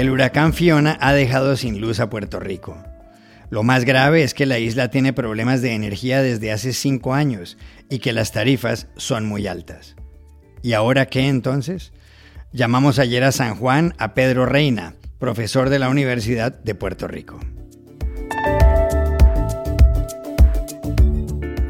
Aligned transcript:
El 0.00 0.08
huracán 0.08 0.54
Fiona 0.54 0.96
ha 1.02 1.12
dejado 1.12 1.58
sin 1.58 1.78
luz 1.78 2.00
a 2.00 2.08
Puerto 2.08 2.40
Rico. 2.40 2.82
Lo 3.50 3.62
más 3.62 3.84
grave 3.84 4.22
es 4.22 4.32
que 4.32 4.46
la 4.46 4.58
isla 4.58 4.88
tiene 4.88 5.12
problemas 5.12 5.60
de 5.60 5.74
energía 5.74 6.22
desde 6.22 6.52
hace 6.52 6.72
cinco 6.72 7.12
años 7.12 7.58
y 7.90 7.98
que 7.98 8.14
las 8.14 8.32
tarifas 8.32 8.86
son 8.96 9.26
muy 9.26 9.46
altas. 9.46 9.96
¿Y 10.62 10.72
ahora 10.72 11.04
qué 11.04 11.28
entonces? 11.28 11.92
Llamamos 12.50 12.98
ayer 12.98 13.22
a 13.24 13.30
San 13.30 13.56
Juan 13.56 13.92
a 13.98 14.14
Pedro 14.14 14.46
Reina, 14.46 14.94
profesor 15.18 15.68
de 15.68 15.78
la 15.78 15.90
Universidad 15.90 16.50
de 16.50 16.74
Puerto 16.74 17.06
Rico. 17.06 17.38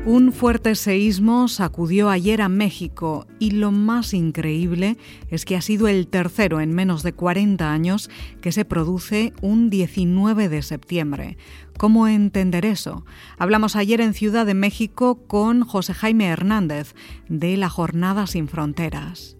Un 0.07 0.32
fuerte 0.32 0.77
seísmo 0.77 1.46
sacudió 1.46 2.09
ayer 2.09 2.41
a 2.41 2.48
México 2.48 3.27
y 3.38 3.51
lo 3.51 3.70
más 3.70 4.15
increíble 4.15 4.97
es 5.29 5.45
que 5.45 5.57
ha 5.57 5.61
sido 5.61 5.88
el 5.88 6.09
tercero 6.09 6.62
en 6.62 6.73
menos 6.73 7.02
de 7.02 7.12
40 7.12 7.70
años 7.70 8.09
que 8.41 8.51
se 8.51 8.65
produce 8.65 9.34
un 9.43 9.69
19 9.69 10.48
de 10.48 10.62
septiembre. 10.62 11.37
¿Cómo 11.77 12.09
entender 12.09 12.65
eso? 12.65 13.05
Hablamos 13.37 13.77
ayer 13.77 14.01
en 14.01 14.15
Ciudad 14.15 14.47
de 14.47 14.55
México 14.55 15.27
con 15.27 15.65
José 15.65 15.93
Jaime 15.93 16.29
Hernández 16.29 16.95
de 17.29 17.59
la 17.59 17.69
Jornada 17.69 18.27
sin 18.27 18.48
Fronteras. 18.48 19.37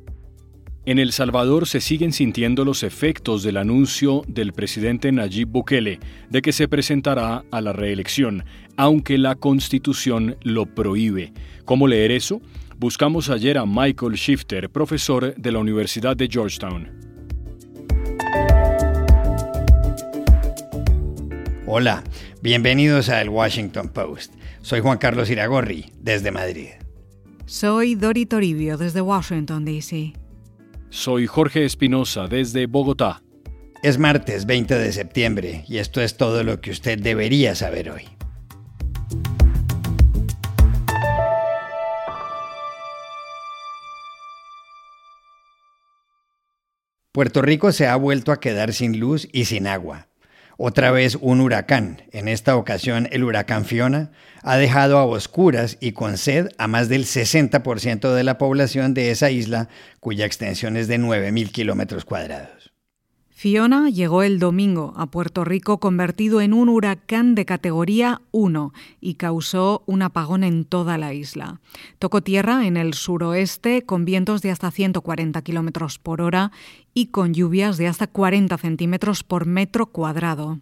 En 0.87 0.99
El 0.99 1.13
Salvador 1.13 1.69
se 1.69 1.83
siguen 1.83 2.13
sintiendo 2.13 2.65
los 2.65 2.83
efectos 2.83 3.43
del 3.43 3.59
anuncio 3.59 4.23
del 4.27 4.55
presidente 4.55 5.13
Nayib 5.13 5.49
Bukele 5.49 6.01
de 6.31 6.41
que 6.41 6.53
se 6.53 6.69
presentará 6.69 7.45
a 7.51 7.61
la 7.61 7.75
reelección, 7.75 8.45
aunque 8.81 9.19
la 9.19 9.35
constitución 9.35 10.39
lo 10.41 10.65
prohíbe. 10.65 11.35
¿Cómo 11.67 11.87
leer 11.87 12.13
eso? 12.13 12.41
Buscamos 12.79 13.29
ayer 13.29 13.59
a 13.59 13.67
Michael 13.67 14.15
Shifter, 14.15 14.71
profesor 14.71 15.35
de 15.35 15.53
la 15.53 15.59
Universidad 15.59 16.17
de 16.17 16.27
Georgetown. 16.27 16.89
Hola, 21.67 22.03
bienvenidos 22.41 23.11
a 23.11 23.21
El 23.21 23.29
Washington 23.29 23.91
Post. 23.91 24.33
Soy 24.63 24.81
Juan 24.81 24.97
Carlos 24.97 25.29
Iragorri, 25.29 25.93
desde 26.01 26.31
Madrid. 26.31 26.69
Soy 27.45 27.97
Dori 27.97 28.25
Toribio, 28.25 28.79
desde 28.79 29.03
Washington, 29.03 29.67
D.C. 29.67 30.15
Soy 30.89 31.27
Jorge 31.27 31.67
Espinosa 31.67 32.29
desde 32.29 32.65
Bogotá. 32.65 33.23
Es 33.83 33.99
martes 33.99 34.47
20 34.47 34.75
de 34.75 34.93
septiembre 34.95 35.67
y 35.69 35.77
esto 35.77 36.01
es 36.01 36.17
todo 36.17 36.45
lo 36.45 36.63
que 36.63 36.71
usted 36.71 36.99
debería 36.99 37.55
saber 37.55 37.91
hoy. 37.91 38.05
Puerto 47.13 47.43
Rico 47.43 47.73
se 47.73 47.89
ha 47.89 47.97
vuelto 47.97 48.31
a 48.31 48.39
quedar 48.39 48.73
sin 48.73 49.01
luz 49.01 49.29
y 49.33 49.47
sin 49.47 49.67
agua. 49.67 50.07
Otra 50.57 50.93
vez 50.93 51.19
un 51.21 51.41
huracán, 51.41 52.03
en 52.13 52.29
esta 52.29 52.55
ocasión 52.55 53.09
el 53.11 53.25
huracán 53.25 53.65
Fiona, 53.65 54.13
ha 54.43 54.57
dejado 54.59 54.97
a 54.97 55.05
oscuras 55.05 55.77
y 55.81 55.91
con 55.91 56.17
sed 56.17 56.51
a 56.57 56.69
más 56.69 56.89
del 56.89 57.07
60% 57.07 58.15
de 58.15 58.23
la 58.23 58.39
población 58.39 58.95
de 58.95 59.11
esa 59.11 59.33
isla, 59.33 59.69
cuya 59.99 60.25
extensión 60.25 60.77
es 60.77 60.87
de 60.87 61.01
9.000 61.01 61.51
kilómetros 61.51 62.05
cuadrados. 62.05 62.70
Fiona 63.41 63.89
llegó 63.89 64.23
el 64.23 64.39
domingo 64.39 64.93
a 64.99 65.07
Puerto 65.07 65.47
Rico 65.47 65.81
convertido 65.81 66.43
en 66.43 66.53
un 66.53 66.69
huracán 66.69 67.35
de 67.35 67.47
categoría 67.47 68.21
1 68.33 68.75
y 69.01 69.15
causó 69.15 69.83
un 69.87 70.03
apagón 70.03 70.45
en 70.45 70.67
toda 70.67 70.99
la 70.99 71.15
isla. 71.15 71.59
Tocó 71.99 72.21
tierra 72.21 72.67
en 72.67 72.77
el 72.77 72.93
suroeste 72.93 73.81
con 73.87 74.05
vientos 74.05 74.43
de 74.43 74.51
hasta 74.51 74.71
140 74.71 75.41
kilómetros 75.41 75.99
por 75.99 76.21
hora 76.21 76.53
y 76.93 77.07
con 77.07 77.33
lluvias 77.33 77.79
de 77.79 77.87
hasta 77.87 78.09
40 78.09 78.59
centímetros 78.59 79.25
por 79.25 79.47
metro 79.47 79.87
cuadrado. 79.87 80.61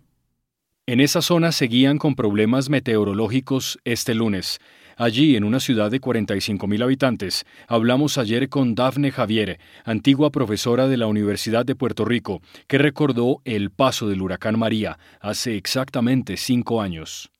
En 0.87 1.01
esa 1.01 1.21
zona 1.21 1.51
seguían 1.51 1.99
con 1.99 2.15
problemas 2.15 2.71
meteorológicos 2.71 3.81
este 3.85 4.15
lunes. 4.15 4.61
Allí, 5.01 5.37
en 5.37 5.45
una 5.45 5.61
ciudad 5.61 5.93
de 5.93 6.01
45.000 6.01 6.83
habitantes, 6.83 7.47
hablamos 7.69 8.19
ayer 8.19 8.49
con 8.49 8.75
Dafne 8.75 9.13
Javier, 9.13 9.61
antigua 9.85 10.31
profesora 10.31 10.89
de 10.89 10.97
la 10.97 11.07
Universidad 11.07 11.65
de 11.65 11.77
Puerto 11.77 12.05
Rico, 12.05 12.43
que 12.67 12.79
recordó 12.79 13.41
el 13.45 13.71
paso 13.71 14.09
del 14.09 14.23
huracán 14.23 14.59
María 14.59 14.99
hace 15.21 15.57
exactamente 15.57 16.37
cinco 16.37 16.83
años. 16.83 17.31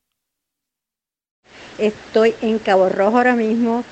Estoy 1.77 2.33
en 2.41 2.59
Cabo 2.59 2.87
Rojo 2.87 3.17
ahora 3.17 3.35
mismo. 3.35 3.83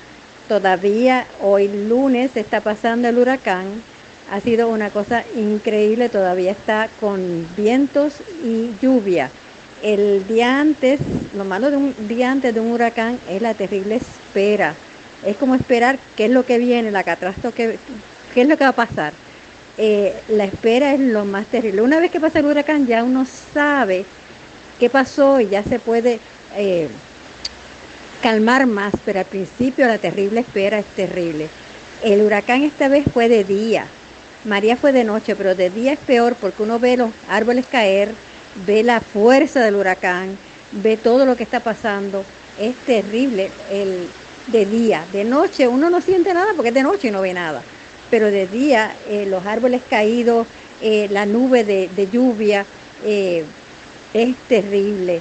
Todavía 0.48 1.26
hoy 1.42 1.68
lunes 1.68 2.38
está 2.38 2.62
pasando 2.62 3.08
el 3.08 3.18
huracán. 3.18 3.82
Ha 4.30 4.40
sido 4.40 4.70
una 4.70 4.88
cosa 4.88 5.24
increíble. 5.36 6.08
Todavía 6.08 6.52
está 6.52 6.88
con 7.00 7.46
vientos 7.54 8.22
y 8.42 8.70
lluvia. 8.80 9.30
El 9.80 10.26
día 10.26 10.60
antes, 10.60 11.00
lo 11.32 11.44
malo 11.44 11.70
de 11.70 11.76
un 11.76 11.94
día 12.08 12.32
antes 12.32 12.52
de 12.54 12.60
un 12.60 12.72
huracán 12.72 13.22
es 13.28 13.40
la 13.42 13.54
terrible 13.54 13.96
espera. 13.96 14.82
Es 15.22 15.36
como 15.36 15.54
esperar 15.54 15.98
qué 16.16 16.26
es 16.26 16.30
lo 16.30 16.44
que 16.44 16.58
viene, 16.58 16.90
la 16.90 17.04
catástrofe, 17.04 17.84
qué 18.34 18.40
es 18.42 18.48
lo 18.48 18.56
que 18.56 18.64
va 18.64 18.70
a 18.70 18.76
pasar. 18.76 19.20
Eh, 19.76 20.24
la 20.28 20.44
espera 20.44 20.94
es 20.94 21.00
lo 21.00 21.24
más 21.24 21.48
terrible. 21.48 21.82
Una 21.82 22.00
vez 22.00 22.10
que 22.10 22.20
pasa 22.20 22.40
el 22.40 22.46
huracán 22.46 22.86
ya 22.86 23.04
uno 23.04 23.24
sabe 23.26 24.10
qué 24.78 24.90
pasó 24.90 25.40
y 25.40 25.48
ya 25.48 25.62
se 25.62 25.80
puede 25.80 26.26
eh, 26.50 27.00
calmar 28.20 28.66
más, 28.66 29.00
pero 29.04 29.20
al 29.20 29.26
principio 29.26 29.86
la 29.86 29.98
terrible 30.00 30.40
espera 30.40 30.78
es 30.80 30.92
terrible. 30.94 31.54
El 32.00 32.22
huracán 32.22 32.62
esta 32.62 32.88
vez 32.88 33.06
fue 33.12 33.28
de 33.28 33.44
día, 33.44 33.96
María 34.42 34.76
fue 34.76 34.92
de 34.92 35.04
noche, 35.04 35.36
pero 35.36 35.54
de 35.54 35.70
día 35.70 35.92
es 35.92 36.00
peor 36.00 36.38
porque 36.38 36.62
uno 36.62 36.78
ve 36.78 36.96
los 36.96 37.14
árboles 37.26 37.66
caer, 37.68 38.20
ve 38.54 38.82
la 38.82 39.00
fuerza 39.00 39.62
del 39.64 39.76
huracán, 39.76 40.36
ve 40.72 40.96
todo 40.96 41.26
lo 41.26 41.36
que 41.36 41.42
está 41.42 41.60
pasando. 41.60 42.24
Es 42.58 42.74
terrible 42.84 43.50
el 43.70 44.08
de 44.48 44.66
día. 44.66 45.06
De 45.12 45.24
noche 45.24 45.68
uno 45.68 45.90
no 45.90 46.00
siente 46.00 46.34
nada 46.34 46.52
porque 46.54 46.68
es 46.68 46.74
de 46.74 46.82
noche 46.82 47.08
y 47.08 47.10
no 47.10 47.20
ve 47.20 47.34
nada. 47.34 47.62
Pero 48.10 48.30
de 48.30 48.46
día 48.46 48.96
eh, 49.08 49.26
los 49.26 49.44
árboles 49.46 49.82
caídos, 49.88 50.46
eh, 50.80 51.08
la 51.10 51.26
nube 51.26 51.64
de, 51.64 52.08
lluvia, 52.10 52.66
eh, 53.04 53.44
es 54.12 54.34
terrible. 54.48 55.20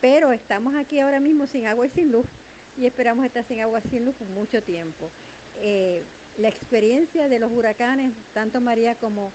Pero 0.00 0.32
estamos 0.32 0.74
aquí 0.74 1.00
ahora 1.00 1.20
mismo 1.20 1.46
sin 1.46 1.66
agua 1.66 1.86
y 1.86 1.90
sin 1.90 2.12
luz 2.12 2.26
y 2.76 2.86
esperamos 2.86 3.24
estar 3.24 3.44
sin 3.44 3.60
agua 3.60 3.80
y 3.84 3.88
sin 3.88 4.04
luz 4.04 4.14
por 4.14 4.28
mucho 4.28 4.62
tiempo. 4.62 5.10
la 6.38 6.48
experiencia 6.48 7.28
de 7.28 7.38
los 7.38 7.50
huracanes, 7.50 8.12
tanto 8.34 8.60
María 8.60 8.94
como 8.96 9.32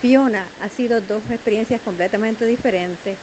Fiona 0.00 0.46
ha 0.60 0.68
sido 0.68 1.00
dos 1.00 1.22
experiencias 1.30 1.80
completamente 1.80 2.46
diferentes, 2.46 3.16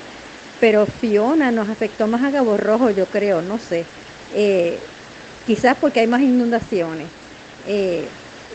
pero 0.60 0.86
Fiona 0.86 1.52
nos 1.52 1.70
afectó 1.70 2.08
más 2.08 2.24
a 2.24 2.32
Cabo 2.32 2.58
Rojo, 2.58 2.90
yo 2.90 3.06
creo, 3.06 3.42
no 3.42 3.60
sé. 3.60 3.86
Eh, 4.34 4.78
quizás 5.46 5.78
porque 5.80 6.02
hay 6.02 6.08
más 6.08 6.22
inundaciones. 6.22 7.08
Eh, 7.68 8.06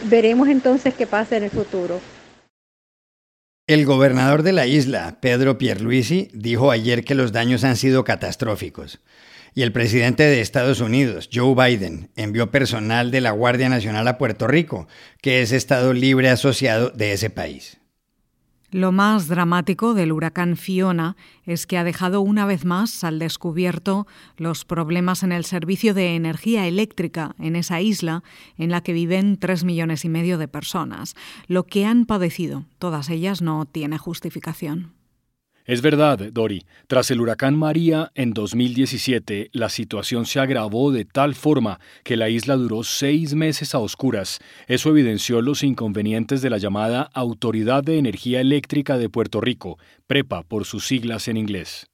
veremos 0.05 0.49
entonces 0.49 0.95
qué 0.95 1.07
pasa 1.07 1.37
en 1.37 1.45
el 1.45 1.51
futuro. 1.51 2.01
El 3.67 3.87
gobernador 3.87 4.43
de 4.43 4.53
la 4.53 4.67
isla, 4.67 5.19
Pedro 5.21 5.57
Pierluisi, 5.57 6.29
dijo 6.33 6.73
ayer 6.73 7.05
que 7.05 7.15
los 7.15 7.31
daños 7.31 7.63
han 7.63 7.77
sido 7.77 8.03
catastróficos. 8.03 8.99
Y 9.55 9.63
el 9.63 9.73
presidente 9.73 10.23
de 10.23 10.41
Estados 10.41 10.81
Unidos, 10.81 11.29
Joe 11.33 11.55
Biden, 11.55 12.11
envió 12.17 12.51
personal 12.51 13.11
de 13.11 13.21
la 13.21 13.33
Guardia 13.33 13.69
Nacional 13.69 14.07
a 14.09 14.19
Puerto 14.19 14.47
Rico, 14.47 14.87
que 15.21 15.43
es 15.43 15.53
Estado 15.53 15.93
libre 15.93 16.31
asociado 16.31 16.91
de 16.91 17.13
ese 17.13 17.31
país. 17.31 17.81
Lo 18.73 18.93
más 18.93 19.27
dramático 19.27 19.95
del 19.95 20.13
huracán 20.13 20.57
Fiona 20.57 21.17
es 21.45 21.67
que 21.67 21.77
ha 21.77 21.83
dejado 21.83 22.21
una 22.21 22.47
vez 22.47 22.65
más 22.65 23.03
al 23.03 23.19
descubierto 23.19 24.07
los 24.37 24.65
problemas 24.65 25.25
en 25.25 25.33
el 25.33 25.45
servicio 25.45 25.93
de 25.93 26.15
energía 26.15 26.69
eléctrica 26.69 27.35
en 27.41 27.57
esa 27.57 27.81
isla 27.81 28.23
en 28.57 28.71
la 28.71 28.81
que 28.81 28.93
viven 28.93 29.39
tres 29.39 29.65
millones 29.65 30.05
y 30.05 30.09
medio 30.09 30.39
de 30.39 30.47
personas. 30.47 31.17
Lo 31.49 31.65
que 31.67 31.85
han 31.85 32.07
padecido, 32.07 32.65
todas 32.79 33.11
ellas, 33.11 33.43
no 33.43 33.67
tiene 33.67 33.99
justificación. 33.99 35.00
Es 35.71 35.83
verdad, 35.83 36.19
Dori, 36.33 36.65
tras 36.89 37.13
el 37.13 37.21
huracán 37.21 37.57
María 37.57 38.11
en 38.17 38.33
2017, 38.33 39.51
la 39.53 39.69
situación 39.69 40.27
se 40.27 40.41
agravó 40.41 40.91
de 40.91 41.05
tal 41.05 41.37
forma 41.37 41.79
que 42.03 42.17
la 42.17 42.29
isla 42.29 42.57
duró 42.57 42.83
seis 42.83 43.37
meses 43.37 43.73
a 43.77 43.79
oscuras. 43.79 44.41
Eso 44.67 44.91
evidenció 44.91 45.41
los 45.43 45.63
inconvenientes 45.63 46.43
de 46.43 46.51
la 46.51 46.59
llamada 46.59 47.09
Autoridad 47.15 47.85
de 47.85 47.99
Energía 47.99 48.41
Eléctrica 48.41 48.99
de 48.99 49.11
Puerto 49.11 49.41
Rico, 49.41 49.79
PREPA 50.09 50.43
por 50.43 50.65
sus 50.65 50.89
siglas 50.89 51.29
en 51.29 51.37
inglés. 51.37 51.87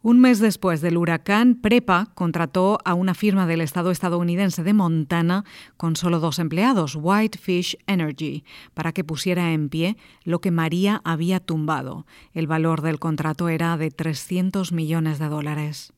Un 0.00 0.20
mes 0.20 0.38
después 0.38 0.80
del 0.80 0.96
huracán, 0.96 1.56
Prepa 1.56 2.12
contrató 2.14 2.78
a 2.84 2.94
una 2.94 3.14
firma 3.14 3.48
del 3.48 3.60
Estado 3.60 3.90
estadounidense 3.90 4.62
de 4.62 4.72
Montana 4.72 5.44
con 5.76 5.96
solo 5.96 6.20
dos 6.20 6.38
empleados, 6.38 6.94
Whitefish 6.94 7.76
Energy, 7.88 8.44
para 8.74 8.92
que 8.92 9.02
pusiera 9.02 9.52
en 9.52 9.68
pie 9.68 9.96
lo 10.22 10.40
que 10.40 10.52
María 10.52 11.00
había 11.04 11.40
tumbado. 11.40 12.06
El 12.32 12.46
valor 12.46 12.82
del 12.82 13.00
contrato 13.00 13.48
era 13.48 13.76
de 13.76 13.90
300 13.90 14.70
millones 14.70 15.18
de 15.18 15.28
dólares. 15.28 15.92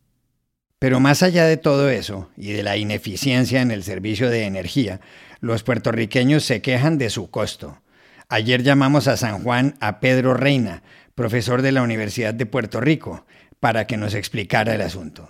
Pero 0.78 0.98
más 0.98 1.22
allá 1.22 1.44
de 1.44 1.58
todo 1.58 1.90
eso 1.90 2.30
y 2.38 2.52
de 2.52 2.62
la 2.62 2.78
ineficiencia 2.78 3.60
en 3.60 3.70
el 3.70 3.82
servicio 3.82 4.30
de 4.30 4.44
energía, 4.44 5.02
los 5.40 5.62
puertorriqueños 5.62 6.42
se 6.42 6.62
quejan 6.62 6.96
de 6.96 7.10
su 7.10 7.28
costo. 7.28 7.82
Ayer 8.30 8.62
llamamos 8.62 9.08
a 9.08 9.18
San 9.18 9.42
Juan 9.42 9.74
a 9.80 10.00
Pedro 10.00 10.32
Reina, 10.32 10.82
profesor 11.20 11.60
de 11.60 11.70
la 11.70 11.82
Universidad 11.82 12.32
de 12.32 12.46
Puerto 12.46 12.80
Rico, 12.80 13.26
para 13.60 13.86
que 13.86 13.98
nos 13.98 14.14
explicara 14.14 14.74
el 14.74 14.80
asunto. 14.80 15.28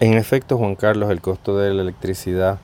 En 0.00 0.14
efecto, 0.14 0.58
Juan 0.58 0.74
Carlos, 0.74 1.12
el 1.12 1.20
costo 1.20 1.56
de 1.56 1.72
la 1.72 1.82
electricidad 1.82 2.58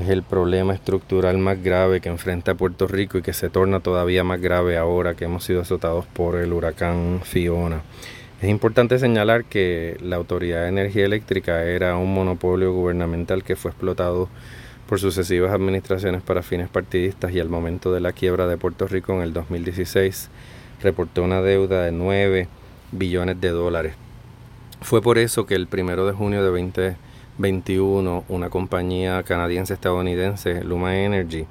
es 0.00 0.08
el 0.08 0.24
problema 0.24 0.74
estructural 0.74 1.38
más 1.38 1.62
grave 1.62 2.00
que 2.00 2.08
enfrenta 2.08 2.56
Puerto 2.56 2.88
Rico 2.88 3.18
y 3.18 3.22
que 3.22 3.34
se 3.34 3.50
torna 3.50 3.78
todavía 3.78 4.24
más 4.24 4.40
grave 4.40 4.76
ahora 4.76 5.14
que 5.14 5.26
hemos 5.26 5.44
sido 5.44 5.60
azotados 5.60 6.06
por 6.06 6.34
el 6.34 6.52
huracán 6.52 7.20
Fiona. 7.22 7.82
Es 8.42 8.48
importante 8.50 8.98
señalar 8.98 9.44
que 9.44 9.96
la 10.02 10.16
Autoridad 10.16 10.62
de 10.62 10.70
Energía 10.70 11.04
Eléctrica 11.04 11.62
era 11.62 11.96
un 11.96 12.12
monopolio 12.12 12.72
gubernamental 12.72 13.44
que 13.44 13.54
fue 13.54 13.70
explotado 13.70 14.28
por 14.88 14.98
sucesivas 14.98 15.52
administraciones 15.52 16.22
para 16.22 16.42
fines 16.42 16.68
partidistas 16.68 17.32
y 17.32 17.38
al 17.38 17.48
momento 17.48 17.92
de 17.92 18.00
la 18.00 18.10
quiebra 18.10 18.48
de 18.48 18.56
Puerto 18.56 18.88
Rico 18.88 19.12
en 19.12 19.22
el 19.22 19.32
2016 19.32 20.30
reportó 20.82 21.22
una 21.22 21.42
deuda 21.42 21.84
de 21.84 21.92
9 21.92 22.48
billones 22.92 23.40
de 23.40 23.50
dólares. 23.50 23.94
Fue 24.82 25.02
por 25.02 25.18
eso 25.18 25.46
que 25.46 25.54
el 25.54 25.66
primero 25.66 26.06
de 26.06 26.12
junio 26.12 26.42
de 26.42 26.48
2021 26.50 28.24
una 28.28 28.50
compañía 28.50 29.22
canadiense-estadounidense, 29.22 30.62
Luma 30.64 30.96
Energy, 30.98 31.46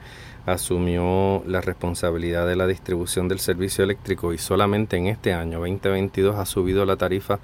asumió 0.45 1.43
la 1.47 1.61
responsabilidad 1.61 2.47
de 2.47 2.55
la 2.55 2.67
distribución 2.67 3.27
del 3.27 3.39
servicio 3.39 3.83
eléctrico 3.83 4.31
y 4.31 4.37
solamente 4.37 4.95
en 4.97 5.07
este 5.07 5.33
año 5.33 5.59
2022 5.59 6.35
ha 6.35 6.45
subido 6.45 6.85
la 6.85 6.97
tarifa 6.97 7.39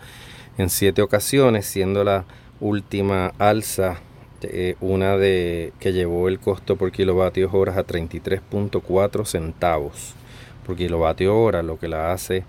en 0.57 0.69
siete 0.69 1.01
ocasiones, 1.01 1.65
siendo 1.65 2.03
la 2.03 2.25
última 2.59 3.33
alza 3.39 3.99
eh, 4.43 4.75
una 4.81 5.17
de 5.17 5.73
que 5.79 5.93
llevó 5.93 6.27
el 6.27 6.39
costo 6.39 6.75
por 6.75 6.91
kilovatio 6.91 7.49
hora 7.51 7.73
a 7.73 7.85
33.4 7.85 9.25
centavos 9.25 10.15
por 10.65 10.75
kilovatio 10.75 11.37
hora, 11.37 11.63
lo 11.63 11.79
que 11.79 11.87
la 11.87 12.11
hace 12.11 12.43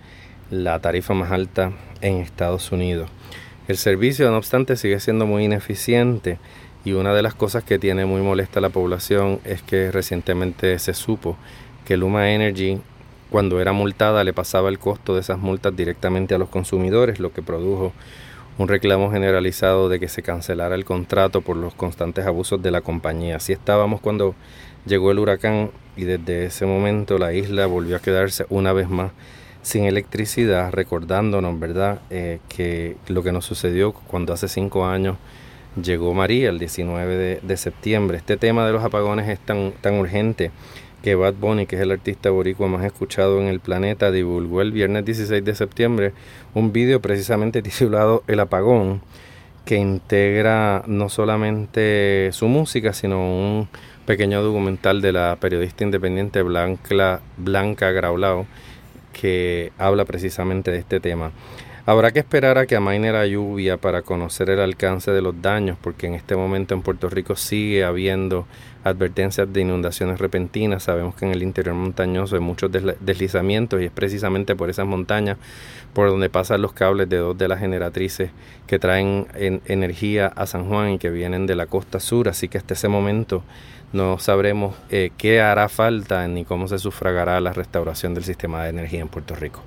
la 0.50 0.78
tarifa 0.80 1.14
más 1.14 1.32
alta 1.32 1.72
en 2.00 2.18
Estados 2.18 2.72
Unidos. 2.72 3.08
El 3.68 3.76
servicio, 3.76 4.30
no 4.30 4.36
obstante, 4.36 4.76
sigue 4.76 5.00
siendo 5.00 5.24
muy 5.26 5.44
ineficiente 5.44 6.38
y 6.84 6.92
una 6.92 7.14
de 7.14 7.22
las 7.22 7.34
cosas 7.34 7.64
que 7.64 7.78
tiene 7.78 8.04
muy 8.04 8.20
molesta 8.20 8.58
a 8.58 8.62
la 8.62 8.70
población 8.70 9.40
es 9.44 9.62
que 9.62 9.90
recientemente 9.90 10.78
se 10.78 10.94
supo 10.94 11.36
que 11.84 11.96
Luma 11.96 12.32
Energy, 12.32 12.80
cuando 13.30 13.60
era 13.60 13.72
multada, 13.72 14.24
le 14.24 14.32
pasaba 14.32 14.68
el 14.68 14.78
costo 14.78 15.14
de 15.14 15.20
esas 15.20 15.38
multas 15.38 15.74
directamente 15.74 16.34
a 16.34 16.38
los 16.38 16.48
consumidores, 16.48 17.18
lo 17.18 17.32
que 17.32 17.42
produjo 17.42 17.92
un 18.58 18.68
reclamo 18.68 19.10
generalizado 19.10 19.88
de 19.88 19.98
que 19.98 20.08
se 20.08 20.22
cancelara 20.22 20.74
el 20.74 20.84
contrato 20.84 21.40
por 21.40 21.56
los 21.56 21.74
constantes 21.74 22.26
abusos 22.26 22.60
de 22.62 22.70
la 22.70 22.82
compañía. 22.82 23.36
Así 23.36 23.52
estábamos 23.52 24.00
cuando 24.00 24.34
llegó 24.86 25.10
el 25.10 25.18
huracán 25.18 25.70
y 25.96 26.04
desde 26.04 26.46
ese 26.46 26.66
momento 26.66 27.18
la 27.18 27.32
isla 27.32 27.66
volvió 27.66 27.96
a 27.96 28.00
quedarse 28.00 28.46
una 28.48 28.72
vez 28.72 28.88
más 28.88 29.12
sin 29.62 29.84
electricidad, 29.84 30.72
recordándonos, 30.72 31.58
¿verdad?, 31.58 32.00
eh, 32.10 32.40
que 32.48 32.96
lo 33.06 33.22
que 33.22 33.32
nos 33.32 33.44
sucedió 33.44 33.92
cuando 33.92 34.32
hace 34.32 34.48
cinco 34.48 34.86
años 34.86 35.16
llegó 35.80 36.12
María, 36.14 36.50
el 36.50 36.58
19 36.58 37.40
de, 37.42 37.56
septiembre. 37.56 38.18
Este 38.18 38.36
tema 38.36 38.66
de 38.66 38.72
los 38.72 38.82
apagones 38.82 39.28
es 39.28 39.38
tan, 39.38 39.72
tan 39.80 39.94
urgente 39.94 40.50
que 41.02 41.14
Bad 41.14 41.34
Bunny, 41.34 41.66
que 41.66 41.76
es 41.76 41.82
el 41.82 41.92
artista 41.92 42.30
boricua 42.30 42.68
más 42.68 42.84
escuchado 42.84 43.40
en 43.40 43.46
el 43.46 43.60
planeta, 43.60 44.10
divulgó 44.10 44.62
el 44.62 44.72
viernes 44.72 45.04
16 45.04 45.44
de 45.44 45.54
septiembre 45.54 46.12
un 46.54 46.72
vídeo 46.72 47.00
precisamente 47.00 47.62
titulado 47.62 48.22
El 48.26 48.40
apagón, 48.40 49.00
que 49.64 49.76
integra 49.76 50.82
no 50.86 51.08
solamente 51.08 52.30
su 52.32 52.48
música, 52.48 52.92
sino 52.92 53.20
un 53.20 53.68
pequeño 54.12 54.42
documental 54.42 55.00
de 55.00 55.10
la 55.10 55.38
periodista 55.40 55.84
independiente 55.84 56.42
Blanca, 56.42 57.22
Blanca 57.38 57.92
Graulao, 57.92 58.44
que 59.14 59.72
habla 59.78 60.04
precisamente 60.04 60.70
de 60.70 60.80
este 60.80 61.00
tema. 61.00 61.32
Habrá 61.86 62.10
que 62.10 62.18
esperar 62.18 62.58
a 62.58 62.66
que 62.66 62.76
amaine 62.76 63.10
la 63.10 63.26
lluvia 63.26 63.78
para 63.78 64.02
conocer 64.02 64.50
el 64.50 64.60
alcance 64.60 65.12
de 65.12 65.22
los 65.22 65.40
daños, 65.40 65.78
porque 65.80 66.08
en 66.08 66.14
este 66.14 66.36
momento 66.36 66.74
en 66.74 66.82
Puerto 66.82 67.08
Rico 67.08 67.36
sigue 67.36 67.84
habiendo 67.84 68.46
advertencias 68.84 69.50
de 69.50 69.62
inundaciones 69.62 70.18
repentinas. 70.18 70.82
Sabemos 70.82 71.14
que 71.14 71.24
en 71.24 71.30
el 71.30 71.42
interior 71.42 71.74
montañoso 71.74 72.34
hay 72.36 72.42
muchos 72.42 72.70
deslizamientos 72.70 73.80
y 73.80 73.86
es 73.86 73.90
precisamente 73.90 74.54
por 74.54 74.68
esas 74.68 74.86
montañas 74.86 75.38
por 75.94 76.10
donde 76.10 76.28
pasan 76.28 76.60
los 76.60 76.74
cables 76.74 77.08
de 77.08 77.16
dos 77.16 77.38
de 77.38 77.48
las 77.48 77.60
generatrices 77.60 78.30
que 78.66 78.78
traen 78.78 79.26
energía 79.64 80.26
a 80.26 80.46
San 80.46 80.68
Juan 80.68 80.90
y 80.90 80.98
que 80.98 81.08
vienen 81.08 81.46
de 81.46 81.56
la 81.56 81.64
costa 81.64 81.98
sur. 81.98 82.28
Así 82.28 82.48
que 82.48 82.58
hasta 82.58 82.74
ese 82.74 82.88
momento 82.88 83.42
no 83.92 84.18
sabremos 84.18 84.74
eh, 84.90 85.10
qué 85.16 85.40
hará 85.40 85.68
falta 85.68 86.26
ni 86.28 86.44
cómo 86.44 86.68
se 86.68 86.78
sufragará 86.78 87.40
la 87.40 87.52
restauración 87.52 88.14
del 88.14 88.24
sistema 88.24 88.64
de 88.64 88.70
energía 88.70 89.00
en 89.00 89.08
Puerto 89.08 89.34
Rico. 89.34 89.62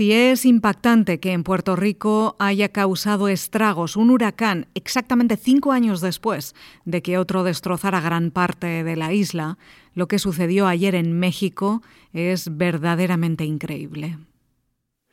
Si 0.00 0.14
es 0.14 0.46
impactante 0.46 1.20
que 1.20 1.32
en 1.32 1.44
Puerto 1.44 1.76
Rico 1.76 2.34
haya 2.38 2.70
causado 2.70 3.28
estragos 3.28 3.96
un 3.96 4.08
huracán 4.08 4.66
exactamente 4.72 5.36
cinco 5.36 5.72
años 5.72 6.00
después 6.00 6.54
de 6.86 7.02
que 7.02 7.18
otro 7.18 7.44
destrozara 7.44 8.00
gran 8.00 8.30
parte 8.30 8.82
de 8.82 8.96
la 8.96 9.12
isla, 9.12 9.58
lo 9.92 10.08
que 10.08 10.18
sucedió 10.18 10.66
ayer 10.66 10.94
en 10.94 11.12
México 11.12 11.82
es 12.14 12.56
verdaderamente 12.56 13.44
increíble. 13.44 14.16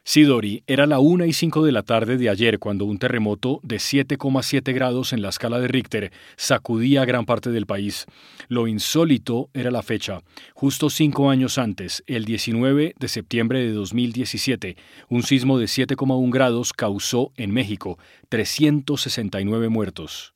Sidori, 0.09 0.63
era 0.67 0.85
la 0.85 0.99
1 0.99 1.25
y 1.25 1.33
5 1.33 1.65
de 1.65 1.73
la 1.73 1.83
tarde 1.83 2.15
de 2.15 2.29
ayer 2.29 2.59
cuando 2.59 2.85
un 2.85 2.97
terremoto 2.97 3.59
de 3.61 3.75
7,7 3.75 4.73
grados 4.73 5.11
en 5.11 5.21
la 5.21 5.27
escala 5.27 5.59
de 5.59 5.67
Richter 5.67 6.13
sacudía 6.37 7.03
gran 7.03 7.25
parte 7.25 7.49
del 7.49 7.65
país. 7.65 8.05
Lo 8.47 8.69
insólito 8.69 9.49
era 9.53 9.69
la 9.69 9.83
fecha. 9.83 10.21
Justo 10.53 10.89
cinco 10.89 11.29
años 11.29 11.57
antes, 11.57 12.05
el 12.07 12.23
19 12.23 12.95
de 12.97 13.07
septiembre 13.09 13.59
de 13.59 13.73
2017, 13.73 14.77
un 15.09 15.23
sismo 15.23 15.59
de 15.59 15.65
7,1 15.65 16.31
grados 16.31 16.71
causó 16.71 17.33
en 17.35 17.51
México 17.51 17.99
369 18.29 19.67
muertos. 19.67 20.35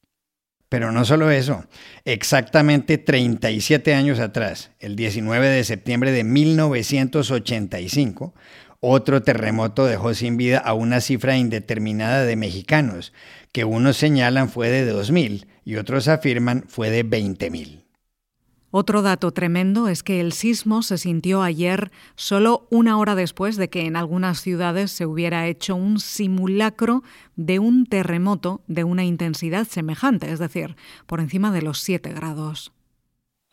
Pero 0.67 0.91
no 0.91 1.05
solo 1.05 1.31
eso, 1.31 1.63
exactamente 2.03 2.97
37 2.97 3.93
años 3.93 4.19
atrás, 4.19 4.71
el 4.79 4.97
19 4.97 5.47
de 5.47 5.63
septiembre 5.63 6.11
de 6.11 6.25
1985, 6.25 8.33
otro 8.81 9.21
terremoto 9.21 9.85
dejó 9.85 10.13
sin 10.15 10.37
vida 10.37 10.57
a 10.57 10.73
una 10.73 11.01
cifra 11.01 11.37
indeterminada 11.37 12.23
de 12.25 12.35
mexicanos, 12.35 13.13
que 13.51 13.63
unos 13.63 13.95
señalan 13.95 14.49
fue 14.49 14.69
de 14.69 14.91
2.000 14.91 15.45
y 15.63 15.75
otros 15.75 16.07
afirman 16.07 16.65
fue 16.67 16.89
de 16.89 17.05
20.000. 17.05 17.85
Otro 18.73 19.01
dato 19.01 19.31
tremendo 19.31 19.87
es 19.87 20.01
que 20.01 20.21
el 20.21 20.31
sismo 20.31 20.81
se 20.81 20.97
sintió 20.97 21.43
ayer 21.43 21.91
solo 22.15 22.67
una 22.71 22.97
hora 22.97 23.15
después 23.15 23.57
de 23.57 23.69
que 23.69 23.85
en 23.85 23.97
algunas 23.97 24.39
ciudades 24.39 24.91
se 24.91 25.05
hubiera 25.05 25.45
hecho 25.47 25.75
un 25.75 25.99
simulacro 25.99 27.03
de 27.35 27.59
un 27.59 27.85
terremoto 27.85 28.61
de 28.67 28.85
una 28.85 29.03
intensidad 29.03 29.67
semejante, 29.67 30.31
es 30.31 30.39
decir, 30.39 30.75
por 31.05 31.19
encima 31.19 31.51
de 31.51 31.61
los 31.61 31.79
7 31.81 32.13
grados. 32.13 32.71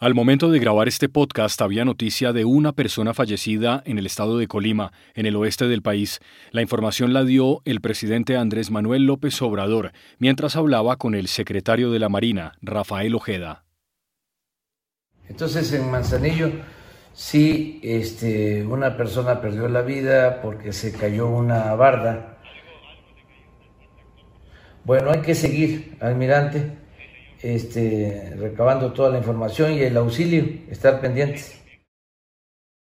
Al 0.00 0.14
momento 0.14 0.48
de 0.52 0.60
grabar 0.60 0.86
este 0.86 1.08
podcast 1.08 1.60
había 1.60 1.84
noticia 1.84 2.32
de 2.32 2.44
una 2.44 2.72
persona 2.72 3.14
fallecida 3.14 3.82
en 3.84 3.98
el 3.98 4.06
estado 4.06 4.38
de 4.38 4.46
Colima, 4.46 4.92
en 5.16 5.26
el 5.26 5.34
oeste 5.34 5.66
del 5.66 5.82
país. 5.82 6.20
La 6.52 6.62
información 6.62 7.12
la 7.12 7.24
dio 7.24 7.62
el 7.64 7.80
presidente 7.80 8.36
Andrés 8.36 8.70
Manuel 8.70 9.06
López 9.06 9.42
Obrador 9.42 9.90
mientras 10.20 10.54
hablaba 10.54 10.98
con 10.98 11.16
el 11.16 11.26
secretario 11.26 11.90
de 11.90 11.98
la 11.98 12.08
Marina, 12.08 12.52
Rafael 12.62 13.12
Ojeda. 13.16 13.64
Entonces 15.28 15.72
en 15.72 15.90
Manzanillo 15.90 16.52
sí 17.12 17.80
este, 17.82 18.64
una 18.64 18.96
persona 18.96 19.40
perdió 19.40 19.66
la 19.66 19.82
vida 19.82 20.42
porque 20.42 20.72
se 20.72 20.92
cayó 20.92 21.26
una 21.26 21.74
barda. 21.74 22.38
Bueno, 24.84 25.10
hay 25.10 25.22
que 25.22 25.34
seguir, 25.34 25.96
almirante 26.00 26.77
este, 27.42 28.34
recabando 28.38 28.92
toda 28.92 29.10
la 29.10 29.18
información 29.18 29.72
y 29.72 29.80
el 29.80 29.96
auxilio, 29.96 30.44
estar 30.70 31.00
pendientes. 31.00 31.60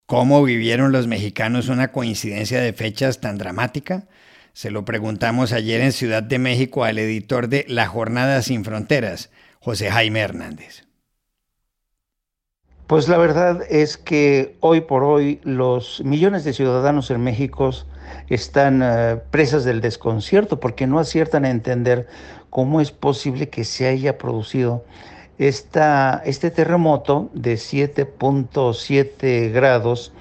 ¿Cómo 0.05 0.41
vivieron 0.43 0.91
los 0.93 1.05
mexicanos 1.07 1.67
una 1.67 1.91
coincidencia 1.91 2.61
de 2.61 2.71
fechas 2.71 3.19
tan 3.19 3.37
dramática? 3.37 4.07
Se 4.53 4.71
lo 4.71 4.85
preguntamos 4.85 5.51
ayer 5.51 5.81
en 5.81 5.91
Ciudad 5.91 6.23
de 6.23 6.39
México 6.39 6.83
al 6.83 6.97
editor 6.97 7.49
de 7.49 7.65
La 7.67 7.87
Jornada 7.87 8.41
Sin 8.41 8.63
Fronteras, 8.63 9.29
José 9.59 9.91
Jaime 9.91 10.21
Hernández. 10.21 10.87
Pues 12.87 13.09
la 13.09 13.17
verdad 13.17 13.63
es 13.69 13.97
que 13.97 14.55
hoy 14.61 14.79
por 14.79 15.03
hoy 15.03 15.41
los 15.43 16.01
millones 16.05 16.45
de 16.45 16.53
ciudadanos 16.53 17.11
en 17.11 17.21
México 17.21 17.71
están 18.29 18.81
eh, 18.81 19.21
presas 19.29 19.65
del 19.65 19.81
desconcierto 19.81 20.61
porque 20.61 20.87
no 20.87 20.99
aciertan 20.99 21.43
a 21.43 21.49
entender 21.49 22.07
cómo 22.49 22.81
es 22.81 22.91
posible 22.91 23.49
que 23.49 23.63
se 23.63 23.87
haya 23.87 24.17
producido 24.17 24.83
esta, 25.37 26.21
este 26.25 26.51
terremoto 26.51 27.29
de 27.33 27.55
7.7 27.55 29.51
grados 29.51 30.11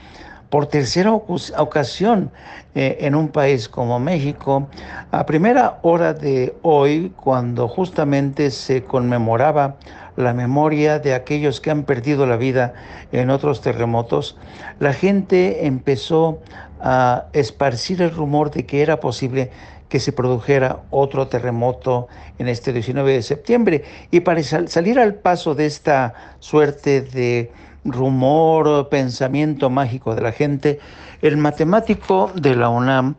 por 0.50 0.66
tercera 0.66 1.12
ocasión 1.12 2.30
eh, 2.74 2.98
en 3.00 3.14
un 3.14 3.28
país 3.28 3.68
como 3.68 3.98
México, 3.98 4.68
a 5.10 5.26
primera 5.26 5.78
hora 5.82 6.14
de 6.14 6.54
hoy, 6.62 7.12
cuando 7.16 7.68
justamente 7.68 8.50
se 8.50 8.84
conmemoraba 8.84 9.76
la 10.16 10.32
memoria 10.32 10.98
de 10.98 11.14
aquellos 11.14 11.60
que 11.60 11.70
han 11.70 11.82
perdido 11.84 12.26
la 12.26 12.36
vida 12.36 12.74
en 13.12 13.30
otros 13.30 13.60
terremotos, 13.60 14.36
la 14.78 14.92
gente 14.92 15.66
empezó 15.66 16.40
a 16.80 17.24
esparcir 17.32 18.02
el 18.02 18.10
rumor 18.10 18.50
de 18.50 18.66
que 18.66 18.82
era 18.82 19.00
posible 19.00 19.50
que 19.88 20.00
se 20.00 20.12
produjera 20.12 20.82
otro 20.90 21.28
terremoto 21.28 22.08
en 22.38 22.48
este 22.48 22.72
19 22.72 23.12
de 23.12 23.22
septiembre. 23.22 23.84
Y 24.10 24.20
para 24.20 24.42
salir 24.42 24.98
al 24.98 25.14
paso 25.14 25.54
de 25.54 25.66
esta 25.66 26.14
suerte 26.40 27.02
de 27.02 27.52
rumor, 27.84 28.88
pensamiento 28.88 29.70
mágico 29.70 30.14
de 30.14 30.22
la 30.22 30.32
gente, 30.32 30.80
el 31.22 31.36
matemático 31.36 32.30
de 32.34 32.56
la 32.56 32.68
UNAM, 32.68 33.14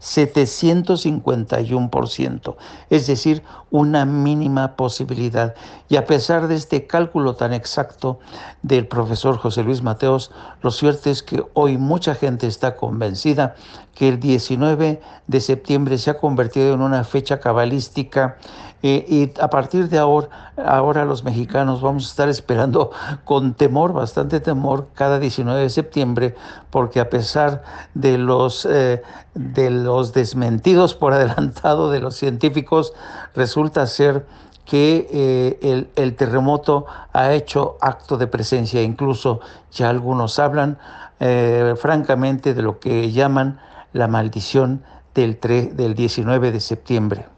0.0000751%, 0.04 2.56
es 2.90 3.06
decir, 3.06 3.42
una 3.70 4.04
mínima 4.04 4.76
posibilidad. 4.76 5.54
Y 5.88 5.96
a 5.96 6.04
pesar 6.04 6.46
de 6.46 6.56
este 6.56 6.86
cálculo 6.86 7.36
tan 7.36 7.54
exacto 7.54 8.18
del 8.62 8.86
profesor 8.86 9.38
José 9.38 9.62
Luis 9.62 9.80
Mateos, 9.82 10.30
lo 10.60 10.70
cierto 10.70 11.08
es 11.08 11.22
que 11.22 11.42
hoy 11.54 11.78
mucha 11.78 12.14
gente 12.14 12.46
está 12.46 12.76
convencida 12.76 13.54
que 13.94 14.10
el 14.10 14.20
19 14.20 15.00
de 15.26 15.40
septiembre 15.40 15.96
se 15.96 16.10
ha 16.10 16.18
convertido 16.18 16.74
en 16.74 16.82
una 16.82 17.02
fecha 17.04 17.40
cabalística 17.40 18.36
eh, 18.86 19.06
y 19.08 19.40
a 19.40 19.48
partir 19.48 19.88
de 19.88 19.96
ahora, 19.96 20.28
ahora 20.58 21.06
los 21.06 21.24
mexicanos 21.24 21.80
vamos 21.80 22.04
a 22.04 22.08
estar 22.10 22.28
esperando 22.28 22.90
con 23.24 23.54
temor, 23.54 23.94
bastante 23.94 24.40
temor, 24.40 24.88
cada 24.92 25.18
19 25.18 25.58
de 25.58 25.70
septiembre, 25.70 26.34
porque 26.68 27.00
a 27.00 27.08
pesar 27.08 27.62
de 27.94 28.18
los, 28.18 28.68
eh, 28.70 29.00
de 29.32 29.70
los 29.70 29.93
desmentidos 30.02 30.94
por 30.94 31.12
adelantado 31.12 31.90
de 31.90 32.00
los 32.00 32.16
científicos, 32.16 32.92
resulta 33.34 33.86
ser 33.86 34.26
que 34.64 35.08
eh, 35.12 35.88
el, 35.94 36.16
terremoto 36.16 36.86
ha 37.12 37.32
hecho 37.32 37.76
acto 37.80 38.16
de 38.16 38.26
presencia. 38.26 38.82
Incluso 38.82 39.40
ya 39.72 39.90
algunos 39.90 40.38
hablan 40.38 40.78
francamente 41.76 42.52
de 42.52 42.60
lo 42.60 42.80
que 42.80 43.10
llaman 43.10 43.58
la 43.94 44.08
maldición 44.08 44.82
del, 45.14 45.38
del 45.40 45.94
19 45.94 46.52
de 46.52 46.60
septiembre. 46.60 47.33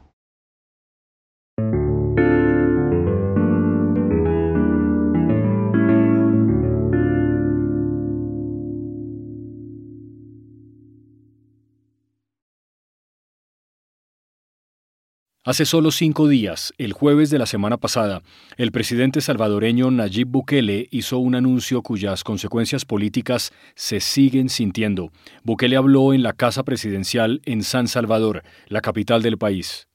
Hace 15.47 15.65
solo 15.65 15.91
cinco 15.91 16.27
días, 16.27 16.73
el 16.77 16.91
jueves 16.91 17.29
de 17.29 17.39
la 17.39 17.45
semana 17.45 17.77
pasada, 17.77 18.21
el 18.57 18.73
presidente 18.73 19.21
salvadoreño 19.21 19.89
Nayib 19.91 20.27
Bukele 20.27 20.89
hizo 20.91 21.19
un 21.19 21.35
anuncio 21.35 21.81
cuyas 21.83 22.25
consecuencias 22.25 22.83
políticas 22.83 23.53
se 23.73 24.01
siguen 24.01 24.49
sintiendo. 24.49 25.09
Bukele 25.45 25.77
habló 25.77 26.13
en 26.13 26.21
la 26.21 26.33
Casa 26.33 26.63
Presidencial 26.63 27.39
en 27.45 27.63
San 27.63 27.87
Salvador, 27.87 28.43
la 28.67 28.81
capital 28.81 29.21
del 29.21 29.37
país. 29.37 29.87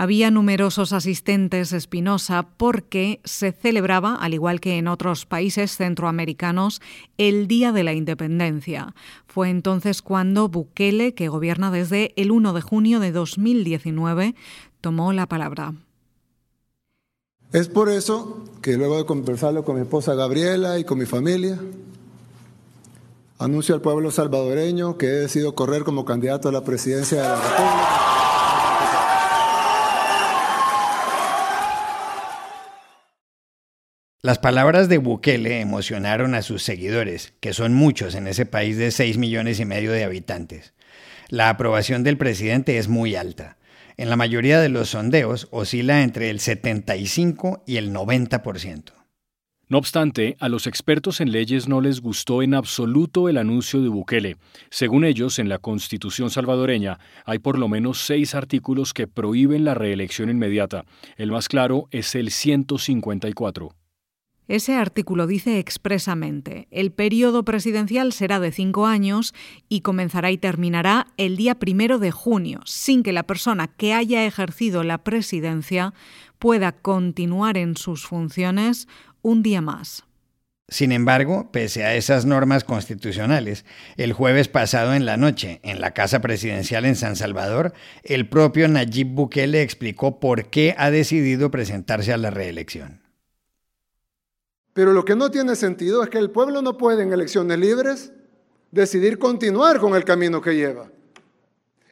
Había 0.00 0.30
numerosos 0.30 0.92
asistentes 0.92 1.72
Espinosa 1.72 2.50
porque 2.56 3.20
se 3.24 3.50
celebraba, 3.50 4.14
al 4.14 4.32
igual 4.32 4.60
que 4.60 4.78
en 4.78 4.86
otros 4.86 5.26
países 5.26 5.76
centroamericanos, 5.76 6.80
el 7.16 7.48
Día 7.48 7.72
de 7.72 7.82
la 7.82 7.94
Independencia. 7.94 8.94
Fue 9.26 9.50
entonces 9.50 10.00
cuando 10.00 10.48
Bukele, 10.48 11.14
que 11.14 11.26
gobierna 11.26 11.72
desde 11.72 12.12
el 12.14 12.30
1 12.30 12.52
de 12.52 12.60
junio 12.60 13.00
de 13.00 13.10
2019, 13.10 14.36
tomó 14.80 15.12
la 15.12 15.26
palabra. 15.26 15.74
Es 17.52 17.68
por 17.68 17.88
eso 17.88 18.44
que 18.60 18.76
luego 18.76 18.98
de 18.98 19.06
conversarlo 19.06 19.64
con 19.64 19.76
mi 19.76 19.82
esposa 19.82 20.14
Gabriela 20.14 20.78
y 20.78 20.84
con 20.84 20.98
mi 20.98 21.06
familia, 21.06 21.58
anuncio 23.38 23.74
al 23.74 23.80
pueblo 23.80 24.10
salvadoreño 24.10 24.98
que 24.98 25.06
he 25.06 25.20
decidido 25.20 25.54
correr 25.54 25.82
como 25.82 26.04
candidato 26.04 26.50
a 26.50 26.52
la 26.52 26.64
presidencia 26.64 27.22
de 27.22 27.28
la 27.28 27.36
República. 27.36 27.88
Las 34.20 34.38
palabras 34.38 34.90
de 34.90 34.98
Bukele 34.98 35.60
emocionaron 35.60 36.34
a 36.34 36.42
sus 36.42 36.62
seguidores, 36.62 37.32
que 37.40 37.54
son 37.54 37.72
muchos 37.72 38.14
en 38.14 38.26
ese 38.26 38.44
país 38.44 38.76
de 38.76 38.90
6 38.90 39.16
millones 39.16 39.58
y 39.58 39.64
medio 39.64 39.92
de 39.92 40.04
habitantes. 40.04 40.74
La 41.28 41.48
aprobación 41.48 42.02
del 42.02 42.18
presidente 42.18 42.76
es 42.76 42.88
muy 42.88 43.14
alta 43.14 43.57
en 43.98 44.08
la 44.08 44.16
mayoría 44.16 44.60
de 44.60 44.70
los 44.70 44.90
sondeos 44.90 45.48
oscila 45.50 46.02
entre 46.02 46.30
el 46.30 46.40
75 46.40 47.64
y 47.66 47.76
el 47.76 47.92
90%. 47.92 48.92
No 49.70 49.76
obstante, 49.76 50.36
a 50.40 50.48
los 50.48 50.66
expertos 50.66 51.20
en 51.20 51.30
leyes 51.30 51.68
no 51.68 51.82
les 51.82 52.00
gustó 52.00 52.40
en 52.42 52.54
absoluto 52.54 53.28
el 53.28 53.36
anuncio 53.36 53.82
de 53.82 53.88
Bukele. 53.88 54.36
Según 54.70 55.04
ellos, 55.04 55.38
en 55.38 55.50
la 55.50 55.58
Constitución 55.58 56.30
salvadoreña 56.30 56.98
hay 57.26 57.38
por 57.38 57.58
lo 57.58 57.68
menos 57.68 57.98
seis 57.98 58.34
artículos 58.34 58.94
que 58.94 59.06
prohíben 59.06 59.66
la 59.66 59.74
reelección 59.74 60.30
inmediata. 60.30 60.86
El 61.18 61.32
más 61.32 61.48
claro 61.48 61.86
es 61.90 62.14
el 62.14 62.30
154. 62.30 63.74
Ese 64.48 64.76
artículo 64.76 65.26
dice 65.26 65.58
expresamente, 65.58 66.68
el 66.70 66.90
periodo 66.90 67.44
presidencial 67.44 68.14
será 68.14 68.40
de 68.40 68.50
cinco 68.50 68.86
años 68.86 69.34
y 69.68 69.82
comenzará 69.82 70.30
y 70.30 70.38
terminará 70.38 71.06
el 71.18 71.36
día 71.36 71.56
primero 71.56 71.98
de 71.98 72.10
junio, 72.10 72.60
sin 72.64 73.02
que 73.02 73.12
la 73.12 73.24
persona 73.24 73.68
que 73.68 73.92
haya 73.92 74.24
ejercido 74.24 74.84
la 74.84 75.04
presidencia 75.04 75.92
pueda 76.38 76.72
continuar 76.72 77.58
en 77.58 77.76
sus 77.76 78.06
funciones 78.06 78.88
un 79.20 79.42
día 79.42 79.60
más. 79.60 80.04
Sin 80.70 80.92
embargo, 80.92 81.50
pese 81.52 81.84
a 81.84 81.94
esas 81.94 82.24
normas 82.24 82.64
constitucionales, 82.64 83.66
el 83.98 84.14
jueves 84.14 84.48
pasado 84.48 84.94
en 84.94 85.04
la 85.04 85.18
noche, 85.18 85.60
en 85.62 85.80
la 85.80 85.92
Casa 85.92 86.20
Presidencial 86.20 86.86
en 86.86 86.96
San 86.96 87.16
Salvador, 87.16 87.74
el 88.02 88.28
propio 88.28 88.66
Nayib 88.68 89.08
Bukele 89.08 89.60
explicó 89.60 90.20
por 90.20 90.48
qué 90.48 90.74
ha 90.78 90.90
decidido 90.90 91.50
presentarse 91.50 92.14
a 92.14 92.18
la 92.18 92.30
reelección. 92.30 93.07
Pero 94.78 94.92
lo 94.92 95.04
que 95.04 95.16
no 95.16 95.28
tiene 95.28 95.56
sentido 95.56 96.04
es 96.04 96.08
que 96.08 96.18
el 96.18 96.30
pueblo 96.30 96.62
no 96.62 96.78
puede 96.78 97.02
en 97.02 97.12
elecciones 97.12 97.58
libres 97.58 98.12
decidir 98.70 99.18
continuar 99.18 99.80
con 99.80 99.96
el 99.96 100.04
camino 100.04 100.40
que 100.40 100.54
lleva. 100.54 100.88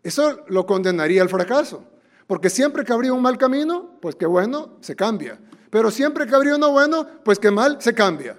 Eso 0.05 0.45
lo 0.47 0.66
condenaría 0.66 1.21
al 1.21 1.28
fracaso. 1.28 1.83
Porque 2.28 2.49
siempre 2.49 2.85
que 2.85 2.93
habría 2.93 3.12
un 3.12 3.23
mal 3.23 3.38
camino, 3.38 3.99
pues 4.00 4.14
qué 4.14 4.26
bueno, 4.26 4.76
se 4.83 4.95
cambia. 4.95 5.37
Pero 5.69 5.90
siempre 5.90 6.28
que 6.28 6.37
habría 6.37 6.55
uno 6.55 6.71
bueno, 6.71 7.09
pues 7.25 7.40
qué 7.40 7.50
mal, 7.50 7.83
se 7.83 7.93
cambia. 7.93 8.38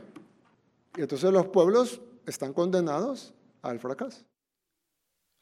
Y 0.96 1.02
entonces 1.02 1.30
los 1.30 1.48
pueblos 1.48 2.00
están 2.26 2.54
condenados 2.54 3.34
al 3.62 3.82
fracaso. 3.82 4.24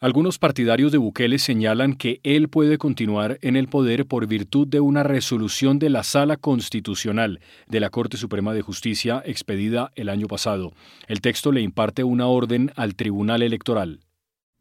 Algunos 0.02 0.40
partidarios 0.40 0.92
de 0.92 0.98
Bukele 0.98 1.40
señalan 1.40 1.96
que 1.96 2.20
él 2.24 2.50
puede 2.50 2.78
continuar 2.78 3.40
en 3.42 3.56
el 3.56 3.70
poder 3.70 4.06
por 4.06 4.28
virtud 4.28 4.68
de 4.68 4.82
una 4.82 5.04
resolución 5.04 5.80
de 5.80 5.90
la 5.90 6.04
Sala 6.04 6.36
Constitucional 6.36 7.40
de 7.68 7.80
la 7.80 7.90
Corte 7.90 8.18
Suprema 8.18 8.54
de 8.54 8.62
Justicia 8.62 9.24
expedida 9.26 9.94
el 9.96 10.10
año 10.10 10.28
pasado. 10.28 10.74
El 11.08 11.22
texto 11.22 11.54
le 11.54 11.62
imparte 11.62 12.04
una 12.04 12.28
orden 12.28 12.74
al 12.76 12.96
Tribunal 12.96 13.42
Electoral. 13.42 14.02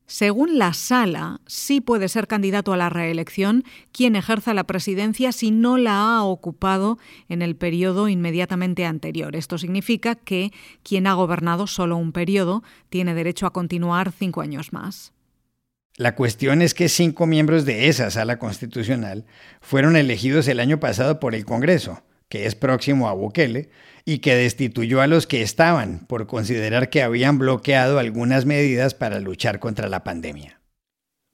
Según 0.07 0.57
la 0.57 0.73
sala, 0.73 1.41
sí 1.47 1.81
puede 1.81 2.09
ser 2.09 2.29
candidato 2.29 2.73
a 2.73 2.77
la 2.77 2.89
reelección 2.89 3.65
quien 3.91 4.15
ejerza 4.15 4.55
la 4.55 4.65
presidencia 4.65 5.33
si 5.33 5.51
no 5.51 5.79
la 5.79 6.17
ha 6.17 6.23
ocupado 6.23 6.97
en 7.29 7.43
el 7.43 7.57
periodo 7.57 8.09
inmediatamente 8.09 8.87
anterior. 8.87 9.35
Esto 9.35 9.59
significa 9.59 10.15
que 10.15 10.53
quien 10.85 11.09
ha 11.09 11.15
gobernado 11.15 11.67
solo 11.67 11.97
un 11.97 12.13
periodo 12.13 12.63
tiene 12.89 13.15
derecho 13.15 13.47
a 13.47 13.53
continuar 13.53 14.13
cinco 14.13 14.41
años 14.41 14.73
más. 14.73 15.15
La 15.97 16.17
cuestión 16.17 16.61
es 16.61 16.75
que 16.75 16.89
cinco 16.89 17.25
miembros 17.25 17.65
de 17.65 17.87
esa 17.87 18.11
sala 18.11 18.41
constitucional 18.41 19.27
fueron 19.61 19.95
elegidos 19.95 20.49
el 20.49 20.59
año 20.59 20.81
pasado 20.81 21.21
por 21.21 21.37
el 21.37 21.45
Congreso, 21.45 22.03
que 22.29 22.47
es 22.47 22.57
próximo 22.57 23.09
a 23.09 23.13
Bukele, 23.13 23.71
y 24.05 24.19
que 24.19 24.35
destituyó 24.35 25.03
a 25.03 25.07
los 25.07 25.29
que 25.29 25.41
estaban 25.41 26.01
por 26.09 26.27
considerar 26.27 26.91
que 26.91 27.05
habían 27.05 27.39
bloqueado 27.39 28.01
algunas 28.01 28.45
medidas 28.45 28.93
para 28.93 29.21
luchar 29.21 29.61
contra 29.61 29.89
la 29.89 30.03
pandemia. 30.03 30.61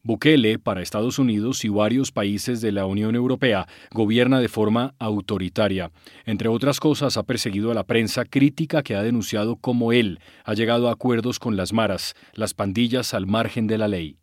Bukele, 0.03 0.59
para 0.59 0.83
Estados 0.83 1.19
Unidos 1.19 1.65
y 1.65 1.71
varios 1.71 2.13
países 2.13 2.61
de 2.61 2.73
la 2.73 2.85
Unión 2.85 3.15
Europea, 3.15 3.67
gobierna 3.93 4.41
de 4.41 4.49
forma 4.49 4.95
autoritaria. 4.99 5.91
Entre 6.27 6.49
otras 6.49 6.81
cosas, 6.81 7.17
ha 7.17 7.23
perseguido 7.23 7.71
a 7.71 7.75
la 7.75 7.85
prensa 7.85 8.27
crítica 8.27 8.83
que 8.83 8.95
ha 8.95 9.03
denunciado 9.03 9.57
cómo 9.57 9.93
él 9.93 10.21
ha 10.45 10.53
llegado 10.53 10.91
a 10.91 10.93
acuerdos 10.93 11.39
con 11.39 11.57
las 11.57 11.73
maras, 11.73 12.15
las 12.35 12.53
pandillas 12.53 13.15
al 13.15 13.27
margen 13.27 13.67
de 13.67 13.79
la 13.79 13.89
ley. 13.89 14.21